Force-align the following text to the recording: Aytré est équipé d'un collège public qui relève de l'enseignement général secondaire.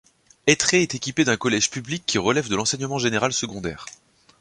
Aytré 0.47 0.81
est 0.81 0.95
équipé 0.95 1.25
d'un 1.25 1.37
collège 1.37 1.69
public 1.69 2.01
qui 2.07 2.17
relève 2.17 2.49
de 2.49 2.55
l'enseignement 2.55 2.97
général 2.97 3.33
secondaire. 3.33 3.85